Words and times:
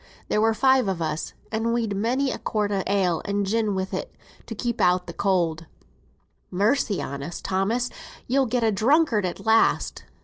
There 0.29 0.41
were 0.41 0.55
five 0.55 0.89
on 0.89 0.99
us, 0.99 1.33
and 1.51 1.75
we'd 1.75 1.95
many 1.95 2.31
a 2.31 2.39
quart 2.39 2.71
o' 2.71 2.81
ale, 2.87 3.21
and 3.23 3.45
gin 3.45 3.75
wi' 3.75 3.85
it, 3.91 4.15
to 4.47 4.55
keep 4.55 4.81
out 4.81 5.05
cold." 5.17 5.67
"Mercy 6.49 6.99
on 6.99 7.21
us, 7.21 7.39
Thomas; 7.39 7.91
you'll 8.25 8.47
get 8.47 8.63
a 8.63 8.71
drunkard 8.71 9.27
at 9.27 9.45
last!" 9.45 10.05